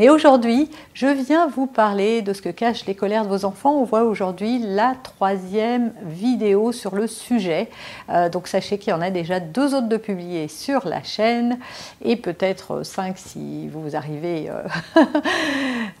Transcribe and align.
Mais 0.00 0.08
aujourd'hui, 0.08 0.70
je 0.94 1.08
viens 1.08 1.46
vous 1.46 1.66
parler 1.66 2.22
de 2.22 2.32
ce 2.32 2.40
que 2.40 2.48
cachent 2.48 2.86
les 2.86 2.94
colères 2.94 3.24
de 3.24 3.28
vos 3.28 3.44
enfants. 3.44 3.72
On 3.72 3.84
voit 3.84 4.04
aujourd'hui 4.04 4.58
la 4.58 4.94
troisième 5.02 5.92
vidéo 6.02 6.72
sur 6.72 6.94
le 6.94 7.06
sujet. 7.06 7.68
Euh, 8.08 8.30
donc 8.30 8.48
sachez 8.48 8.78
qu'il 8.78 8.94
y 8.94 8.96
en 8.96 9.02
a 9.02 9.10
déjà 9.10 9.40
deux 9.40 9.74
autres 9.74 9.90
de 9.90 9.98
publiés 9.98 10.48
sur 10.48 10.88
la 10.88 11.02
chaîne 11.02 11.58
et 12.02 12.16
peut-être 12.16 12.82
cinq 12.82 13.18
si 13.18 13.68
vous 13.68 13.94
arrivez 13.94 14.48
euh, 14.48 14.62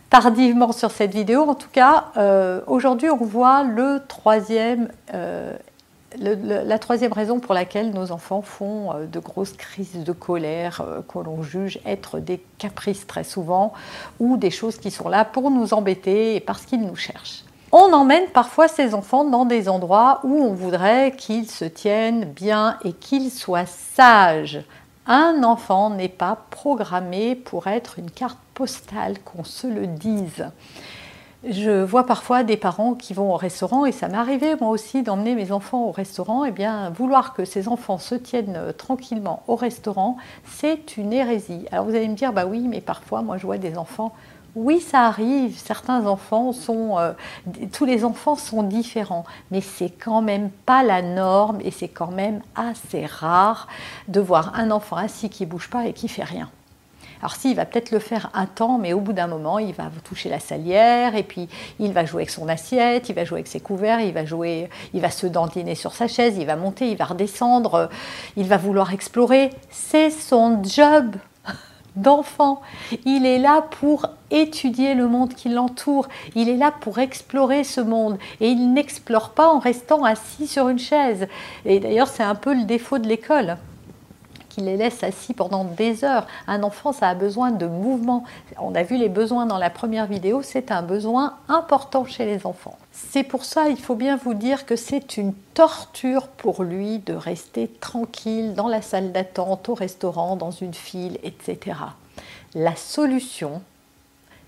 tardivement 0.08 0.72
sur 0.72 0.92
cette 0.92 1.12
vidéo. 1.12 1.42
En 1.42 1.54
tout 1.54 1.68
cas, 1.70 2.06
euh, 2.16 2.62
aujourd'hui, 2.68 3.10
on 3.10 3.22
voit 3.22 3.64
le 3.64 4.00
troisième 4.08 4.88
la 6.18 6.78
troisième 6.78 7.12
raison 7.12 7.38
pour 7.40 7.54
laquelle 7.54 7.90
nos 7.90 8.10
enfants 8.10 8.42
font 8.42 8.92
euh, 8.92 9.06
de 9.06 9.18
grosses 9.18 9.52
crises 9.52 10.04
de 10.04 10.12
colère, 10.12 10.80
euh, 10.80 11.00
que 11.02 11.18
l'on 11.18 11.42
juge 11.42 11.78
être 11.86 12.18
des 12.18 12.42
caprices 12.58 13.06
très 13.06 13.24
souvent, 13.24 13.72
ou 14.18 14.36
des 14.36 14.50
choses 14.50 14.76
qui 14.76 14.90
sont 14.90 15.08
là 15.08 15.24
pour 15.24 15.50
nous 15.50 15.72
embêter 15.72 16.36
et 16.36 16.40
parce 16.40 16.64
qu'ils 16.66 16.82
nous 16.82 16.96
cherchent. 16.96 17.44
On 17.72 17.92
emmène 17.92 18.26
parfois 18.34 18.66
ces 18.66 18.94
enfants 18.94 19.24
dans 19.24 19.44
des 19.44 19.68
endroits 19.68 20.20
où 20.24 20.42
on 20.42 20.52
voudrait 20.52 21.14
qu'ils 21.16 21.48
se 21.48 21.64
tiennent 21.64 22.24
bien 22.24 22.78
et 22.84 22.92
qu'ils 22.92 23.30
soient 23.30 23.66
sages. 23.66 24.60
Un 25.06 25.44
enfant 25.44 25.90
n'est 25.90 26.08
pas 26.08 26.36
programmé 26.50 27.36
pour 27.36 27.68
être 27.68 28.00
une 28.00 28.10
carte 28.10 28.38
postale, 28.54 29.18
qu'on 29.20 29.44
se 29.44 29.68
le 29.68 29.86
dise. 29.86 30.46
Je 31.48 31.82
vois 31.82 32.04
parfois 32.04 32.42
des 32.42 32.58
parents 32.58 32.94
qui 32.94 33.14
vont 33.14 33.32
au 33.32 33.36
restaurant 33.36 33.86
et 33.86 33.92
ça 33.92 34.08
m'est 34.08 34.18
arrivé 34.18 34.56
moi 34.60 34.68
aussi 34.68 35.02
d'emmener 35.02 35.34
mes 35.34 35.52
enfants 35.52 35.84
au 35.86 35.90
restaurant. 35.90 36.44
Et 36.44 36.48
eh 36.48 36.52
bien, 36.52 36.90
vouloir 36.90 37.32
que 37.32 37.46
ces 37.46 37.66
enfants 37.66 37.96
se 37.96 38.14
tiennent 38.14 38.56
euh, 38.56 38.72
tranquillement 38.72 39.42
au 39.48 39.56
restaurant, 39.56 40.18
c'est 40.44 40.98
une 40.98 41.14
hérésie. 41.14 41.64
Alors 41.72 41.86
vous 41.86 41.94
allez 41.94 42.08
me 42.08 42.14
dire, 42.14 42.34
bah 42.34 42.44
oui, 42.44 42.66
mais 42.68 42.82
parfois 42.82 43.22
moi 43.22 43.38
je 43.38 43.46
vois 43.46 43.56
des 43.56 43.78
enfants. 43.78 44.12
Oui, 44.54 44.80
ça 44.80 45.06
arrive. 45.06 45.56
Certains 45.56 46.06
enfants 46.06 46.52
sont, 46.52 46.98
euh, 46.98 47.12
tous 47.72 47.86
les 47.86 48.04
enfants 48.04 48.36
sont 48.36 48.62
différents, 48.62 49.24
mais 49.50 49.62
c'est 49.62 49.90
quand 49.90 50.20
même 50.20 50.50
pas 50.50 50.82
la 50.82 51.00
norme 51.00 51.60
et 51.62 51.70
c'est 51.70 51.88
quand 51.88 52.10
même 52.10 52.42
assez 52.54 53.06
rare 53.06 53.66
de 54.08 54.20
voir 54.20 54.52
un 54.56 54.70
enfant 54.70 54.96
assis 54.96 55.30
qui 55.30 55.46
bouge 55.46 55.70
pas 55.70 55.86
et 55.86 55.94
qui 55.94 56.08
fait 56.08 56.24
rien. 56.24 56.50
Alors 57.20 57.34
si, 57.34 57.50
il 57.50 57.56
va 57.56 57.66
peut-être 57.66 57.90
le 57.90 57.98
faire 57.98 58.30
un 58.32 58.46
temps, 58.46 58.78
mais 58.78 58.94
au 58.94 59.00
bout 59.00 59.12
d'un 59.12 59.26
moment, 59.26 59.58
il 59.58 59.74
va 59.74 59.90
toucher 60.04 60.30
la 60.30 60.40
salière, 60.40 61.14
et 61.14 61.22
puis 61.22 61.48
il 61.78 61.92
va 61.92 62.04
jouer 62.06 62.22
avec 62.22 62.30
son 62.30 62.48
assiette, 62.48 63.08
il 63.10 63.14
va 63.14 63.24
jouer 63.24 63.38
avec 63.38 63.46
ses 63.46 63.60
couverts, 63.60 64.00
il 64.00 64.12
va 64.12 64.24
jouer, 64.24 64.70
il 64.94 65.00
va 65.00 65.10
se 65.10 65.26
dentiner 65.26 65.74
sur 65.74 65.92
sa 65.92 66.08
chaise, 66.08 66.36
il 66.38 66.46
va 66.46 66.56
monter, 66.56 66.90
il 66.90 66.96
va 66.96 67.04
redescendre, 67.04 67.90
il 68.36 68.46
va 68.46 68.56
vouloir 68.56 68.94
explorer. 68.94 69.50
C'est 69.70 70.10
son 70.10 70.62
job 70.64 71.16
d'enfant. 71.96 72.62
Il 73.04 73.26
est 73.26 73.38
là 73.38 73.66
pour 73.80 74.06
étudier 74.30 74.94
le 74.94 75.06
monde 75.06 75.34
qui 75.34 75.50
l'entoure. 75.50 76.08
Il 76.34 76.48
est 76.48 76.56
là 76.56 76.72
pour 76.80 77.00
explorer 77.00 77.64
ce 77.64 77.82
monde. 77.82 78.18
Et 78.40 78.48
il 78.48 78.72
n'explore 78.72 79.30
pas 79.30 79.48
en 79.48 79.58
restant 79.58 80.04
assis 80.04 80.46
sur 80.46 80.70
une 80.70 80.78
chaise. 80.78 81.28
Et 81.66 81.80
d'ailleurs, 81.80 82.08
c'est 82.08 82.22
un 82.22 82.34
peu 82.34 82.54
le 82.54 82.64
défaut 82.64 82.98
de 82.98 83.08
l'école 83.08 83.58
qui 84.60 84.66
les 84.66 84.76
laisse 84.76 85.02
assis 85.02 85.32
pendant 85.32 85.64
des 85.64 86.04
heures. 86.04 86.26
Un 86.46 86.62
enfant, 86.62 86.92
ça 86.92 87.08
a 87.08 87.14
besoin 87.14 87.50
de 87.50 87.66
mouvement. 87.66 88.24
On 88.58 88.74
a 88.74 88.82
vu 88.82 88.98
les 88.98 89.08
besoins 89.08 89.46
dans 89.46 89.56
la 89.56 89.70
première 89.70 90.06
vidéo, 90.06 90.42
c'est 90.42 90.70
un 90.70 90.82
besoin 90.82 91.36
important 91.48 92.04
chez 92.04 92.26
les 92.26 92.44
enfants. 92.46 92.76
C'est 92.92 93.22
pour 93.22 93.44
ça, 93.44 93.68
il 93.68 93.78
faut 93.78 93.94
bien 93.94 94.16
vous 94.16 94.34
dire 94.34 94.66
que 94.66 94.76
c'est 94.76 95.16
une 95.16 95.32
torture 95.54 96.28
pour 96.28 96.62
lui 96.62 96.98
de 96.98 97.14
rester 97.14 97.68
tranquille 97.68 98.54
dans 98.54 98.68
la 98.68 98.82
salle 98.82 99.12
d'attente, 99.12 99.68
au 99.70 99.74
restaurant, 99.74 100.36
dans 100.36 100.50
une 100.50 100.74
file, 100.74 101.18
etc. 101.22 101.76
La 102.54 102.76
solution, 102.76 103.62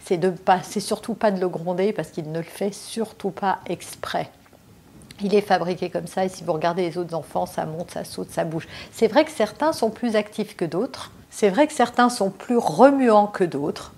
c'est 0.04 0.18
de 0.18 0.28
pas, 0.28 0.62
c'est 0.62 0.80
surtout 0.80 1.14
pas 1.14 1.30
de 1.30 1.40
le 1.40 1.48
gronder 1.48 1.92
parce 1.92 2.10
qu'il 2.10 2.30
ne 2.30 2.38
le 2.38 2.44
fait 2.44 2.74
surtout 2.74 3.30
pas 3.30 3.60
exprès. 3.66 4.28
Il 5.20 5.34
est 5.34 5.42
fabriqué 5.42 5.90
comme 5.90 6.06
ça 6.06 6.24
et 6.24 6.28
si 6.28 6.44
vous 6.44 6.52
regardez 6.52 6.82
les 6.82 6.98
autres 6.98 7.14
enfants, 7.14 7.46
ça 7.46 7.66
monte, 7.66 7.90
ça 7.90 8.04
saute, 8.04 8.30
ça 8.30 8.44
bouge. 8.44 8.66
C'est 8.92 9.08
vrai 9.08 9.24
que 9.24 9.30
certains 9.30 9.72
sont 9.72 9.90
plus 9.90 10.16
actifs 10.16 10.56
que 10.56 10.64
d'autres. 10.64 11.12
C'est 11.30 11.48
vrai 11.48 11.66
que 11.66 11.72
certains 11.72 12.08
sont 12.08 12.30
plus 12.30 12.58
remuants 12.58 13.26
que 13.26 13.44
d'autres. 13.44 13.92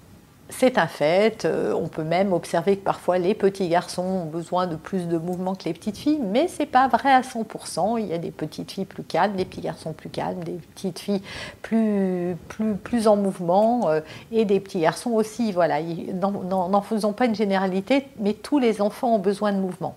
C'est 0.51 0.79
un 0.79 0.87
fait. 0.87 1.47
Euh, 1.47 1.75
on 1.75 1.89
peut 1.89 2.05
même 2.05 2.33
observer 2.33 2.77
que 2.77 2.85
parfois 2.85 3.19
les 3.19 3.35
petits 3.35 3.69
garçons 3.69 4.03
ont 4.03 4.25
besoin 4.27 4.67
de 4.67 4.77
plus 4.77 5.09
de 5.09 5.17
mouvement 5.17 5.55
que 5.55 5.65
les 5.65 5.73
petites 5.73 5.97
filles, 5.97 6.21
mais 6.23 6.49
c'est 6.49 6.67
pas 6.67 6.87
vrai 6.87 7.11
à 7.11 7.23
100%. 7.23 7.99
Il 7.99 8.07
y 8.07 8.13
a 8.13 8.19
des 8.19 8.31
petites 8.31 8.71
filles 8.71 8.85
plus 8.85 9.03
calmes, 9.03 9.35
des 9.35 9.47
petits 9.47 9.63
garçons 9.63 9.93
plus 9.93 10.11
calmes, 10.11 10.45
des 10.45 10.59
petites 10.75 10.99
filles 10.99 11.23
plus, 11.63 12.37
plus, 12.49 12.75
plus 12.75 13.09
en 13.09 13.17
mouvement 13.17 13.89
euh, 13.89 14.01
et 14.31 14.45
des 14.45 14.61
petits 14.61 14.81
garçons 14.81 15.13
aussi. 15.13 15.51
Voilà, 15.51 15.81
n'en 15.83 16.83
faisons 16.83 17.13
pas 17.13 17.25
une 17.25 17.35
généralité, 17.35 18.07
mais 18.21 18.35
tous 18.35 18.59
les 18.59 18.83
enfants 18.83 19.15
ont 19.15 19.19
besoin 19.19 19.53
de 19.53 19.59
mouvement. 19.59 19.97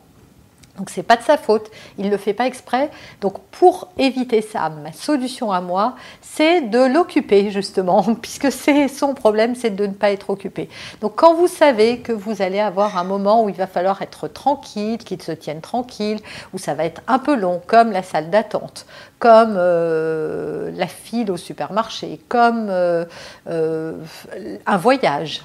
Donc 0.77 0.89
c'est 0.89 1.03
pas 1.03 1.17
de 1.17 1.23
sa 1.23 1.37
faute, 1.37 1.69
il 1.97 2.09
le 2.09 2.17
fait 2.17 2.33
pas 2.33 2.45
exprès. 2.45 2.89
Donc 3.21 3.39
pour 3.51 3.89
éviter 3.97 4.41
ça, 4.41 4.69
ma 4.69 4.93
solution 4.93 5.51
à 5.51 5.59
moi, 5.59 5.95
c'est 6.21 6.61
de 6.61 6.79
l'occuper 6.79 7.51
justement, 7.51 8.03
puisque 8.21 8.51
c'est 8.51 8.87
son 8.87 9.13
problème, 9.13 9.55
c'est 9.55 9.75
de 9.75 9.87
ne 9.87 9.93
pas 9.93 10.11
être 10.11 10.29
occupé. 10.29 10.69
Donc 11.01 11.13
quand 11.15 11.33
vous 11.33 11.47
savez 11.47 11.99
que 11.99 12.11
vous 12.11 12.41
allez 12.41 12.59
avoir 12.59 12.97
un 12.97 13.03
moment 13.03 13.43
où 13.43 13.49
il 13.49 13.55
va 13.55 13.67
falloir 13.67 14.01
être 14.01 14.27
tranquille, 14.27 14.99
qu'il 14.99 15.21
se 15.21 15.31
tienne 15.31 15.61
tranquille, 15.61 16.19
où 16.53 16.57
ça 16.57 16.73
va 16.73 16.85
être 16.85 17.01
un 17.07 17.19
peu 17.19 17.35
long, 17.35 17.61
comme 17.65 17.91
la 17.91 18.03
salle 18.03 18.29
d'attente, 18.29 18.85
comme 19.19 19.55
euh, 19.57 20.71
la 20.75 20.87
file 20.87 21.31
au 21.31 21.37
supermarché, 21.37 22.19
comme 22.27 22.67
euh, 22.69 23.05
euh, 23.49 23.93
un 24.65 24.77
voyage, 24.77 25.41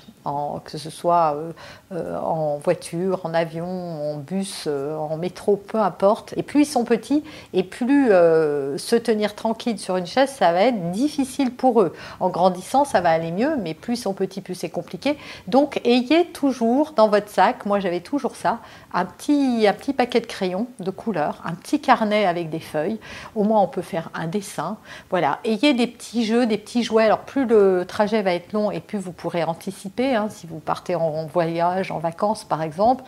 que 0.64 0.78
ce 0.78 0.90
soit 0.90 1.34
euh, 1.34 1.52
euh, 1.92 2.18
en 2.18 2.58
voiture, 2.58 3.20
en 3.24 3.34
avion, 3.34 3.66
en 3.66 4.16
bus, 4.16 4.64
euh, 4.66 4.96
en 4.96 5.16
métro, 5.16 5.56
peu 5.56 5.78
importe. 5.78 6.34
Et 6.36 6.42
plus 6.42 6.62
ils 6.62 6.66
sont 6.66 6.84
petits, 6.84 7.24
et 7.52 7.62
plus 7.62 8.08
se 8.08 8.96
tenir 8.96 9.34
tranquille 9.34 9.78
sur 9.78 9.96
une 9.96 10.06
chaise, 10.06 10.30
ça 10.30 10.52
va 10.52 10.62
être 10.62 10.90
difficile 10.92 11.52
pour 11.52 11.82
eux. 11.82 11.92
En 12.20 12.28
grandissant, 12.28 12.84
ça 12.84 13.00
va 13.00 13.10
aller 13.10 13.32
mieux, 13.32 13.56
mais 13.56 13.74
plus 13.74 13.94
ils 13.94 14.02
sont 14.02 14.14
petits, 14.14 14.40
plus 14.40 14.54
c'est 14.54 14.70
compliqué. 14.70 15.16
Donc 15.48 15.80
ayez 15.84 16.26
toujours 16.26 16.92
dans 16.92 17.08
votre 17.08 17.28
sac, 17.28 17.66
moi 17.66 17.80
j'avais 17.80 18.00
toujours 18.00 18.36
ça, 18.36 18.58
un 18.94 19.04
petit, 19.04 19.66
un 19.66 19.72
petit 19.72 19.92
paquet 19.92 20.20
de 20.20 20.26
crayons 20.26 20.66
de 20.78 20.90
couleur, 20.90 21.42
un 21.44 21.54
petit 21.54 21.80
carnet 21.80 22.26
avec 22.26 22.50
des 22.50 22.60
feuilles. 22.60 22.98
Au 23.34 23.44
moins 23.44 23.60
on 23.60 23.68
peut 23.68 23.82
faire 23.82 24.10
un 24.14 24.26
dessin. 24.26 24.76
Voilà, 25.10 25.38
ayez 25.44 25.74
des 25.74 25.86
petits 25.86 26.24
jeux, 26.24 26.46
des 26.46 26.58
petits 26.58 26.82
jouets. 26.82 27.04
Alors 27.04 27.20
plus 27.20 27.46
le 27.46 27.84
trajet 27.86 28.22
va 28.22 28.32
être 28.32 28.52
long 28.52 28.70
et 28.70 28.80
plus 28.80 28.98
vous 28.98 29.12
pourrez 29.12 29.44
anticiper 29.44 30.11
Hein, 30.14 30.28
si 30.30 30.46
vous 30.46 30.58
partez 30.58 30.94
en, 30.94 31.26
voyage, 31.26 31.90
en 31.90 31.98
vacances 31.98 32.44
par 32.44 32.62
exemple. 32.62 33.04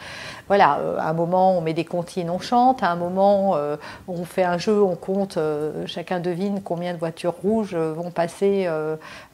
Voilà, 0.48 0.78
euh, 0.78 0.98
à 0.98 1.08
un 1.08 1.12
moment 1.12 1.56
on 1.56 1.60
met 1.60 1.74
des 1.74 1.84
comptines, 1.84 2.30
on 2.30 2.38
chante, 2.38 2.82
à 2.82 2.90
un 2.90 2.96
moment 2.96 3.56
euh, 3.56 3.76
on 4.08 4.24
fait 4.24 4.42
un 4.42 4.58
jeu, 4.58 4.82
on 4.82 4.96
compte, 4.96 5.36
euh, 5.36 5.86
chacun 5.86 6.20
devine 6.20 6.62
combien 6.62 6.94
de 6.94 6.98
voitures 6.98 7.34
rouges 7.42 7.74
vont 7.74 8.10
passer 8.10 8.68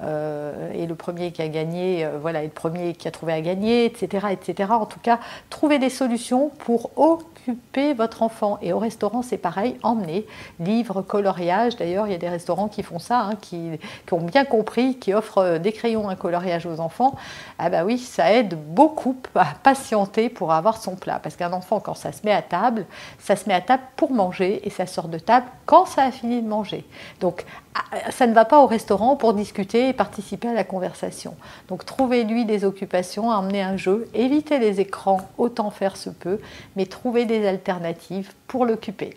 et 0.00 0.86
le 0.86 0.94
premier 0.94 1.32
qui 1.32 1.42
a 1.42 1.48
gagné, 1.48 2.08
voilà, 2.20 2.42
et 2.42 2.46
le 2.46 2.52
premier 2.52 2.94
qui 2.94 3.08
a 3.08 3.10
trouvé 3.10 3.32
à 3.32 3.40
gagner, 3.40 3.84
etc., 3.84 4.28
etc. 4.30 4.70
En 4.72 4.86
tout 4.86 5.00
cas, 5.00 5.18
trouver 5.50 5.78
des 5.78 5.90
solutions 5.90 6.50
pour 6.58 6.90
occuper 6.96 7.94
votre 7.94 8.22
enfant. 8.22 8.58
Et 8.62 8.72
au 8.72 8.78
restaurant, 8.78 9.22
c'est 9.22 9.38
pareil, 9.38 9.76
emmener 9.82 10.26
livres, 10.58 11.02
coloriage. 11.02 11.76
D'ailleurs, 11.76 12.06
il 12.06 12.12
y 12.12 12.14
a 12.14 12.18
des 12.18 12.28
restaurants 12.28 12.68
qui 12.68 12.82
font 12.82 12.98
ça, 12.98 13.20
hein, 13.20 13.34
qui, 13.40 13.78
qui, 14.06 14.14
ont 14.14 14.22
bien 14.22 14.44
compris, 14.44 14.96
qui 14.96 15.14
offrent 15.14 15.58
des 15.58 15.72
crayons, 15.72 16.08
un 16.08 16.16
coloriage 16.16 16.66
aux 16.66 16.80
enfants. 16.80 17.16
Ah 17.62 17.68
bah 17.68 17.84
oui, 17.84 17.98
ça 17.98 18.32
aide 18.32 18.54
beaucoup 18.54 19.16
à 19.34 19.48
patienter 19.62 20.30
pour 20.30 20.50
avoir 20.52 20.80
son 20.80 20.96
plat. 20.96 21.20
Parce 21.22 21.36
qu'un 21.36 21.52
enfant, 21.52 21.78
quand 21.78 21.92
ça 21.92 22.10
se 22.10 22.24
met 22.24 22.32
à 22.32 22.40
table, 22.40 22.86
ça 23.18 23.36
se 23.36 23.46
met 23.46 23.54
à 23.54 23.60
table 23.60 23.82
pour 23.96 24.12
manger 24.12 24.66
et 24.66 24.70
ça 24.70 24.86
sort 24.86 25.08
de 25.08 25.18
table 25.18 25.44
quand 25.66 25.84
ça 25.84 26.04
a 26.04 26.10
fini 26.10 26.40
de 26.40 26.48
manger. 26.48 26.86
Donc 27.20 27.44
ah, 27.74 28.10
ça 28.10 28.26
ne 28.26 28.32
va 28.32 28.46
pas 28.46 28.60
au 28.60 28.66
restaurant 28.66 29.14
pour 29.14 29.34
discuter 29.34 29.90
et 29.90 29.92
participer 29.92 30.48
à 30.48 30.54
la 30.54 30.64
conversation. 30.64 31.36
Donc 31.68 31.84
trouvez-lui 31.84 32.46
des 32.46 32.64
occupations, 32.64 33.28
emmenez 33.28 33.60
un 33.60 33.76
jeu, 33.76 34.08
évitez 34.14 34.58
les 34.58 34.80
écrans 34.80 35.20
autant 35.36 35.70
faire 35.70 35.98
se 35.98 36.08
peut, 36.08 36.40
mais 36.76 36.86
trouvez 36.86 37.26
des 37.26 37.46
alternatives 37.46 38.32
pour 38.46 38.64
l'occuper. 38.64 39.16